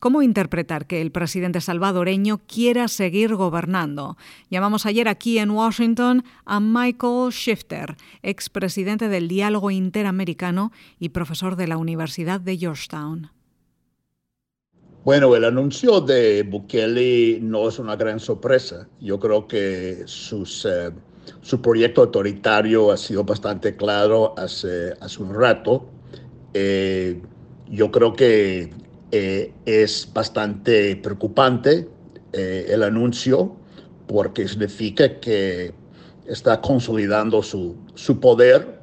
¿Cómo 0.00 0.22
interpretar 0.22 0.86
que 0.86 1.02
el 1.02 1.12
presidente 1.12 1.60
salvadoreño 1.60 2.40
quiera 2.46 2.88
seguir 2.88 3.34
gobernando? 3.34 4.16
Llamamos 4.48 4.86
ayer 4.86 5.08
aquí 5.08 5.38
en 5.38 5.50
Washington 5.50 6.24
a 6.46 6.58
Michael 6.58 7.30
Shifter, 7.30 7.96
expresidente 8.22 9.10
del 9.10 9.28
Diálogo 9.28 9.70
Interamericano 9.70 10.72
y 10.98 11.10
profesor 11.10 11.54
de 11.54 11.66
la 11.66 11.76
Universidad 11.76 12.40
de 12.40 12.56
Georgetown. 12.56 13.30
Bueno, 15.04 15.36
el 15.36 15.44
anuncio 15.44 16.00
de 16.00 16.44
Bukele 16.44 17.38
no 17.42 17.68
es 17.68 17.78
una 17.78 17.94
gran 17.94 18.20
sorpresa. 18.20 18.88
Yo 19.02 19.20
creo 19.20 19.46
que 19.46 20.04
sus, 20.06 20.64
eh, 20.64 20.92
su 21.42 21.60
proyecto 21.60 22.00
autoritario 22.00 22.90
ha 22.90 22.96
sido 22.96 23.24
bastante 23.24 23.76
claro 23.76 24.32
hace, 24.38 24.94
hace 24.98 25.22
un 25.22 25.34
rato. 25.34 25.90
Eh, 26.54 27.20
yo 27.68 27.90
creo 27.90 28.14
que 28.14 28.70
eh, 29.12 29.52
es 29.66 30.08
bastante 30.12 30.96
preocupante 30.96 31.88
el 32.32 32.84
anuncio 32.84 33.56
porque 34.06 34.46
significa 34.46 35.18
que 35.18 35.72
está 36.26 36.60
consolidando 36.60 37.42
su, 37.42 37.76
su 37.94 38.20
poder 38.20 38.80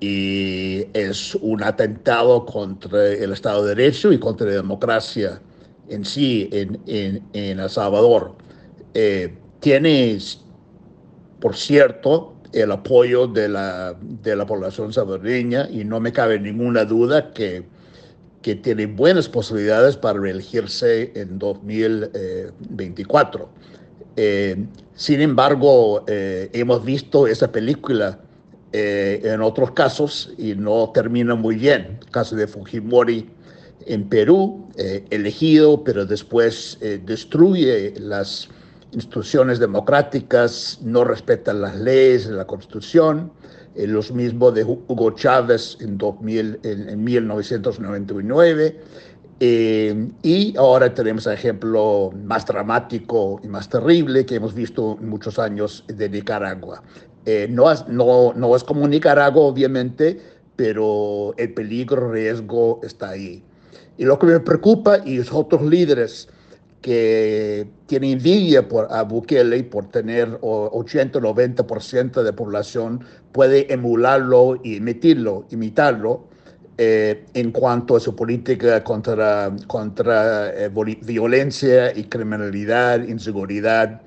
y 0.00 0.86
es 0.92 1.34
un 1.36 1.62
atentado 1.62 2.44
contra 2.44 3.12
el 3.12 3.32
Estado 3.32 3.64
de 3.64 3.74
Derecho 3.74 4.12
y 4.12 4.18
contra 4.18 4.46
la 4.46 4.54
democracia 4.54 5.40
en 5.88 6.04
sí 6.04 6.48
en, 6.52 6.80
en, 6.86 7.60
El 7.60 7.70
Salvador. 7.70 8.36
Eh, 8.94 9.34
tiene, 9.60 10.18
por 11.40 11.56
cierto, 11.56 12.34
el 12.52 12.72
apoyo 12.72 13.26
de 13.26 13.48
la, 13.48 13.96
de 14.00 14.36
la 14.36 14.46
población 14.46 14.92
salvadoreña 14.92 15.68
y 15.70 15.84
no 15.84 16.00
me 16.00 16.12
cabe 16.12 16.38
ninguna 16.38 16.84
duda 16.84 17.32
que, 17.32 17.64
que 18.46 18.54
tiene 18.54 18.86
buenas 18.86 19.28
posibilidades 19.28 19.96
para 19.96 20.20
reelegirse 20.20 21.10
en 21.16 21.36
2024. 21.36 23.48
Eh, 24.14 24.64
sin 24.94 25.20
embargo, 25.20 26.04
eh, 26.06 26.48
hemos 26.52 26.84
visto 26.84 27.26
esa 27.26 27.50
película 27.50 28.20
en 28.72 29.40
otros 29.40 29.70
casos 29.70 30.34
y 30.36 30.54
no 30.54 30.90
termina 30.92 31.34
muy 31.34 31.56
bien. 31.56 31.98
El 32.02 32.10
caso 32.10 32.36
de 32.36 32.46
Fujimori 32.46 33.26
en 33.86 34.08
Perú, 34.08 34.68
eh, 34.76 35.04
elegido, 35.10 35.82
pero 35.82 36.04
después 36.04 36.78
eh, 36.80 37.00
destruye 37.04 37.94
las 37.98 38.48
instituciones 38.92 39.58
democráticas, 39.58 40.78
no 40.82 41.04
respeta 41.04 41.52
las 41.52 41.76
leyes, 41.76 42.26
la 42.26 42.46
constitución. 42.46 43.32
Eh, 43.76 43.86
los 43.86 44.10
mismos 44.12 44.54
de 44.54 44.64
Hugo 44.64 45.10
Chávez 45.12 45.76
en, 45.80 45.98
2000, 45.98 46.60
en, 46.62 47.04
1999. 47.04 48.80
y 50.22 50.56
ahora 50.56 50.94
tenemos 50.94 51.26
el 51.26 51.34
ejemplo 51.34 52.10
más 52.24 52.46
dramático 52.46 53.38
y 53.44 53.48
más 53.48 53.68
terrible 53.68 54.24
que 54.24 54.36
hemos 54.36 54.54
visto 54.54 54.96
en 55.00 55.08
muchos 55.10 55.38
años 55.38 55.84
de 55.88 56.08
Nicaragua. 56.08 56.82
no, 57.50 57.70
es, 57.70 57.86
no, 57.88 58.32
no 58.34 58.56
es 58.56 58.64
como 58.64 58.88
Nicaragua, 58.88 59.42
obviamente, 59.42 60.20
pero 60.56 61.34
el 61.36 61.52
peligro, 61.52 62.10
riesgo 62.10 62.80
está 62.82 63.10
ahí. 63.10 63.42
Y 63.98 64.04
lo 64.04 64.18
que 64.18 64.26
me 64.26 64.40
preocupa 64.40 64.98
y 65.04 65.18
los 65.18 65.32
otros 65.32 65.62
líderes 65.62 66.28
que 66.86 67.66
tienen 67.86 68.12
envidia 68.12 68.68
por 68.68 68.86
a 68.92 69.02
Bukele 69.02 69.64
por 69.64 69.88
tener 69.88 70.40
80-90% 70.40 72.22
de 72.22 72.32
población 72.32 73.00
puede 73.32 73.72
emularlo 73.72 74.60
y 74.62 74.76
emitirlo, 74.76 75.46
imitarlo 75.50 76.28
eh, 76.78 77.24
en 77.34 77.50
cuanto 77.50 77.96
a 77.96 78.00
su 78.00 78.14
política 78.14 78.84
contra, 78.84 79.50
contra 79.66 80.50
eh, 80.50 80.70
violencia 81.02 81.92
y 81.92 82.04
criminalidad, 82.04 83.02
inseguridad 83.02 84.02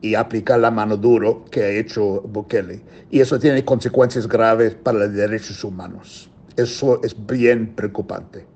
y 0.00 0.14
aplicar 0.14 0.58
la 0.58 0.70
mano 0.70 0.96
duro 0.96 1.44
que 1.50 1.64
ha 1.64 1.68
hecho 1.68 2.22
Bukele. 2.22 2.80
Y 3.10 3.20
eso 3.20 3.38
tiene 3.38 3.62
consecuencias 3.62 4.26
graves 4.26 4.74
para 4.74 5.00
los 5.00 5.12
derechos 5.12 5.62
humanos. 5.64 6.30
Eso 6.56 6.98
es 7.02 7.14
bien 7.26 7.74
preocupante. 7.74 8.51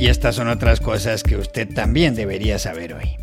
Y 0.00 0.06
estas 0.06 0.36
son 0.36 0.48
otras 0.48 0.80
cosas 0.80 1.22
que 1.22 1.36
usted 1.36 1.68
también 1.74 2.14
debería 2.14 2.58
saber 2.58 2.94
hoy. 2.94 3.18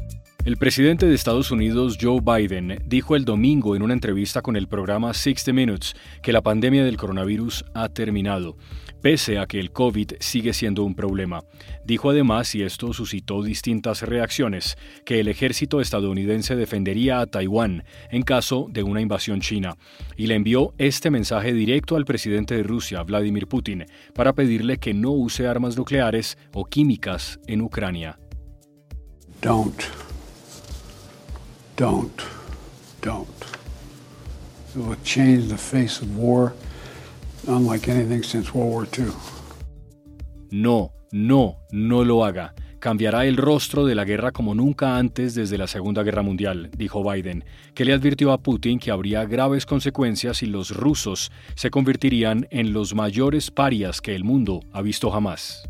El 0.45 0.57
presidente 0.57 1.07
de 1.07 1.15
Estados 1.15 1.49
Unidos, 1.49 1.97
Joe 1.99 2.21
Biden, 2.21 2.83
dijo 2.85 3.15
el 3.15 3.25
domingo 3.25 3.75
en 3.75 3.81
una 3.81 3.95
entrevista 3.95 4.43
con 4.43 4.55
el 4.55 4.67
programa 4.67 5.15
60 5.15 5.53
Minutes 5.53 5.95
que 6.21 6.31
la 6.31 6.43
pandemia 6.43 6.85
del 6.85 6.97
coronavirus 6.97 7.65
ha 7.73 7.89
terminado 7.89 8.57
pese 9.01 9.39
a 9.39 9.45
que 9.45 9.59
el 9.59 9.71
COVID 9.71 10.13
sigue 10.19 10.53
siendo 10.53 10.83
un 10.83 10.95
problema. 10.95 11.43
Dijo 11.85 12.09
además, 12.09 12.53
y 12.55 12.63
esto 12.63 12.93
suscitó 12.93 13.43
distintas 13.43 14.01
reacciones, 14.01 14.77
que 15.05 15.19
el 15.19 15.27
ejército 15.27 15.81
estadounidense 15.81 16.55
defendería 16.55 17.19
a 17.19 17.25
Taiwán 17.27 17.83
en 18.11 18.23
caso 18.23 18.67
de 18.69 18.83
una 18.83 19.01
invasión 19.01 19.41
china, 19.41 19.75
y 20.15 20.27
le 20.27 20.35
envió 20.35 20.73
este 20.77 21.09
mensaje 21.09 21.53
directo 21.53 21.95
al 21.95 22.05
presidente 22.05 22.55
de 22.55 22.63
Rusia, 22.63 23.03
Vladimir 23.03 23.47
Putin, 23.47 23.85
para 24.13 24.33
pedirle 24.33 24.77
que 24.77 24.93
no 24.93 25.11
use 25.11 25.47
armas 25.47 25.77
nucleares 25.77 26.37
o 26.53 26.65
químicas 26.65 27.39
en 27.47 27.61
Ucrania. 27.61 28.19
Don't. 29.41 29.81
Don't. 31.75 32.21
Don't. 33.01 33.27
It 34.75 34.81
will 34.83 34.97
change 35.03 35.47
the 35.47 35.57
face 35.57 36.01
of 36.01 36.17
war. 36.17 36.53
No, 40.51 40.91
no, 41.11 41.59
no 41.71 42.03
lo 42.03 42.25
haga. 42.25 42.53
Cambiará 42.79 43.25
el 43.25 43.37
rostro 43.37 43.85
de 43.85 43.95
la 43.95 44.03
guerra 44.03 44.31
como 44.31 44.53
nunca 44.53 44.97
antes 44.97 45.33
desde 45.33 45.57
la 45.57 45.67
Segunda 45.67 46.03
Guerra 46.03 46.21
Mundial, 46.21 46.69
dijo 46.77 47.09
Biden, 47.09 47.45
que 47.73 47.85
le 47.85 47.93
advirtió 47.93 48.31
a 48.31 48.37
Putin 48.37 48.79
que 48.79 48.91
habría 48.91 49.25
graves 49.25 49.65
consecuencias 49.65 50.37
si 50.37 50.45
los 50.45 50.75
rusos 50.75 51.31
se 51.55 51.71
convertirían 51.71 52.47
en 52.51 52.73
los 52.73 52.93
mayores 52.93 53.49
parias 53.49 54.01
que 54.01 54.13
el 54.13 54.23
mundo 54.23 54.59
ha 54.73 54.81
visto 54.81 55.09
jamás. 55.09 55.63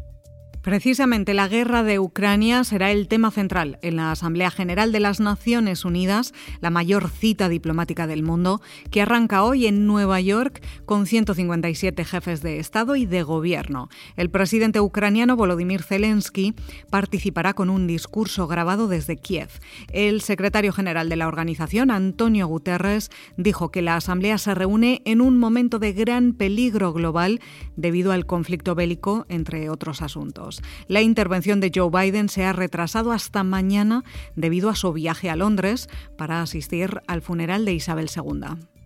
Precisamente 0.67 1.33
la 1.33 1.47
guerra 1.47 1.81
de 1.81 1.97
Ucrania 1.97 2.65
será 2.65 2.91
el 2.91 3.07
tema 3.07 3.31
central 3.31 3.79
en 3.81 3.95
la 3.95 4.11
Asamblea 4.11 4.51
General 4.51 4.91
de 4.91 4.99
las 4.99 5.21
Naciones 5.21 5.85
Unidas, 5.85 6.33
la 6.59 6.69
mayor 6.69 7.09
cita 7.09 7.47
diplomática 7.47 8.05
del 8.05 8.21
mundo, 8.21 8.59
que 8.91 9.01
arranca 9.01 9.43
hoy 9.43 9.65
en 9.65 9.87
Nueva 9.87 10.19
York 10.19 10.61
con 10.83 11.05
157 11.05 12.03
jefes 12.03 12.41
de 12.41 12.59
Estado 12.59 12.97
y 12.97 13.05
de 13.05 13.23
Gobierno. 13.23 13.87
El 14.17 14.29
presidente 14.29 14.81
ucraniano 14.81 15.37
Volodymyr 15.37 15.83
Zelensky 15.83 16.53
participará 16.89 17.53
con 17.53 17.69
un 17.69 17.87
discurso 17.87 18.45
grabado 18.45 18.89
desde 18.89 19.15
Kiev. 19.15 19.47
El 19.93 20.19
secretario 20.19 20.73
general 20.73 21.07
de 21.07 21.15
la 21.15 21.29
organización, 21.29 21.91
Antonio 21.91 22.45
Guterres, 22.45 23.09
dijo 23.37 23.71
que 23.71 23.81
la 23.81 23.95
Asamblea 23.95 24.37
se 24.37 24.53
reúne 24.53 25.01
en 25.05 25.21
un 25.21 25.37
momento 25.37 25.79
de 25.79 25.93
gran 25.93 26.33
peligro 26.33 26.91
global 26.91 27.39
debido 27.77 28.11
al 28.11 28.25
conflicto 28.25 28.75
bélico, 28.75 29.25
entre 29.29 29.69
otros 29.69 30.01
asuntos. 30.01 30.56
La 30.87 31.01
intervención 31.01 31.59
de 31.59 31.71
Joe 31.73 31.89
Biden 31.89 32.29
se 32.29 32.45
ha 32.45 32.53
retrasado 32.53 33.11
hasta 33.11 33.43
mañana 33.43 34.03
debido 34.35 34.69
a 34.69 34.75
su 34.75 34.93
viaje 34.93 35.29
a 35.29 35.35
Londres 35.35 35.89
para 36.17 36.41
asistir 36.41 37.01
al 37.07 37.21
funeral 37.21 37.65
de 37.65 37.73
Isabel 37.73 38.09
II. 38.15 38.76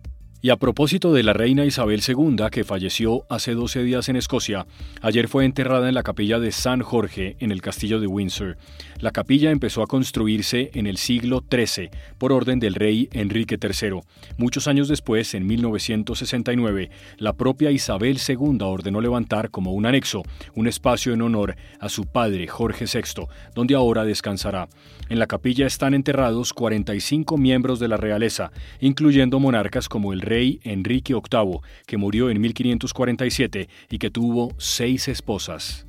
Y 0.44 0.50
a 0.50 0.56
propósito 0.56 1.12
de 1.12 1.22
la 1.22 1.34
reina 1.34 1.64
Isabel 1.64 2.02
II, 2.04 2.34
que 2.50 2.64
falleció 2.64 3.24
hace 3.28 3.54
12 3.54 3.84
días 3.84 4.08
en 4.08 4.16
Escocia, 4.16 4.66
ayer 5.00 5.28
fue 5.28 5.44
enterrada 5.44 5.88
en 5.88 5.94
la 5.94 6.02
capilla 6.02 6.40
de 6.40 6.50
San 6.50 6.80
Jorge, 6.80 7.36
en 7.38 7.52
el 7.52 7.62
castillo 7.62 8.00
de 8.00 8.08
Windsor. 8.08 8.56
La 8.98 9.12
capilla 9.12 9.52
empezó 9.52 9.84
a 9.84 9.86
construirse 9.86 10.72
en 10.74 10.88
el 10.88 10.96
siglo 10.96 11.44
XIII 11.48 11.90
por 12.18 12.32
orden 12.32 12.58
del 12.58 12.74
rey 12.74 13.08
Enrique 13.12 13.56
III. 13.56 14.00
Muchos 14.36 14.66
años 14.66 14.88
después, 14.88 15.32
en 15.34 15.46
1969, 15.46 16.90
la 17.18 17.34
propia 17.34 17.70
Isabel 17.70 18.18
II 18.28 18.58
ordenó 18.62 19.00
levantar 19.00 19.50
como 19.50 19.72
un 19.72 19.86
anexo 19.86 20.24
un 20.56 20.66
espacio 20.66 21.12
en 21.12 21.22
honor 21.22 21.54
a 21.78 21.88
su 21.88 22.06
padre 22.06 22.48
Jorge 22.48 22.86
VI, 22.92 23.26
donde 23.54 23.76
ahora 23.76 24.04
descansará. 24.04 24.68
En 25.08 25.18
la 25.18 25.26
capilla 25.26 25.66
están 25.66 25.94
enterrados 25.94 26.52
45 26.52 27.36
miembros 27.36 27.78
de 27.78 27.88
la 27.88 27.96
realeza, 27.96 28.50
incluyendo 28.80 29.38
monarcas 29.38 29.88
como 29.88 30.12
el 30.12 30.20
rey 30.32 30.60
Enrique 30.64 31.12
VIII, 31.12 31.60
que 31.86 31.98
murió 31.98 32.30
en 32.30 32.40
1547 32.40 33.68
y 33.90 33.98
que 33.98 34.10
tuvo 34.10 34.54
seis 34.56 35.08
esposas. 35.08 35.86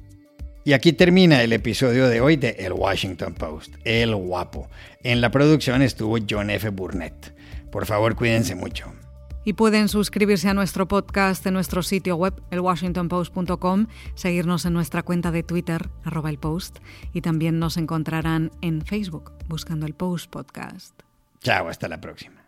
Y 0.65 0.73
aquí 0.73 0.91
termina 0.91 1.43
el 1.43 1.53
episodio 1.53 2.09
de 2.09 2.19
hoy 2.19 2.35
de 2.35 2.51
El 2.59 2.73
Washington 2.73 3.33
Post, 3.33 3.75
El 3.85 4.15
Guapo. 4.15 4.69
En 5.01 5.21
la 5.21 5.31
producción 5.31 5.81
estuvo 5.81 6.17
John 6.29 6.49
F. 6.49 6.69
Burnett. 6.69 7.33
Por 7.71 7.85
favor, 7.85 8.15
cuídense 8.15 8.55
mucho. 8.55 8.91
Y 9.45 9.53
pueden 9.53 9.87
suscribirse 9.87 10.49
a 10.49 10.53
nuestro 10.53 10.87
podcast 10.87 11.45
en 11.45 11.53
nuestro 11.53 11.83
sitio 11.83 12.15
web, 12.15 12.33
elwashingtonpost.com, 12.51 13.87
seguirnos 14.15 14.65
en 14.65 14.73
nuestra 14.73 15.03
cuenta 15.03 15.31
de 15.31 15.43
Twitter, 15.43 15.89
arroba 16.03 16.29
el 16.29 16.37
post, 16.37 16.79
y 17.13 17.21
también 17.21 17.59
nos 17.59 17.77
encontrarán 17.77 18.51
en 18.61 18.85
Facebook, 18.85 19.33
buscando 19.47 19.85
el 19.85 19.93
Post 19.93 20.29
Podcast. 20.29 21.01
Chao, 21.41 21.67
hasta 21.67 21.89
la 21.89 21.99
próxima. 21.99 22.42